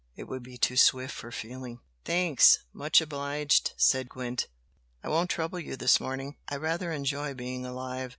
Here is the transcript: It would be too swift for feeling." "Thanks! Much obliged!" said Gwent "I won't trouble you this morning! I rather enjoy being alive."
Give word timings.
It 0.15 0.23
would 0.23 0.41
be 0.41 0.57
too 0.57 0.77
swift 0.77 1.13
for 1.13 1.31
feeling." 1.31 1.79
"Thanks! 2.05 2.57
Much 2.73 3.01
obliged!" 3.01 3.73
said 3.77 4.09
Gwent 4.09 4.47
"I 5.03 5.09
won't 5.09 5.29
trouble 5.29 5.59
you 5.59 5.75
this 5.75 5.99
morning! 5.99 6.37
I 6.49 6.55
rather 6.55 6.91
enjoy 6.91 7.35
being 7.35 7.67
alive." 7.67 8.09